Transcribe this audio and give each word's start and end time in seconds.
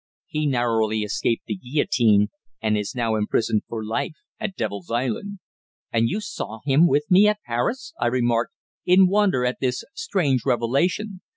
"He 0.25 0.47
narrowly 0.47 1.01
escaped 1.03 1.45
the 1.45 1.55
guillotine, 1.57 2.29
and 2.59 2.75
is 2.75 2.95
now 2.95 3.13
imprisoned 3.13 3.61
for 3.67 3.85
life 3.85 4.15
at 4.39 4.55
Devil's 4.55 4.89
Island." 4.89 5.37
"And 5.91 6.09
you 6.09 6.19
saw 6.21 6.61
him 6.65 6.87
with 6.87 7.05
me 7.11 7.27
at 7.27 7.37
Paris?" 7.45 7.93
I 8.01 8.07
remarked, 8.07 8.53
in 8.83 9.05
wonder 9.07 9.45
at 9.45 9.59
this 9.61 9.83
strange 9.93 10.41
revelation. 10.43 11.21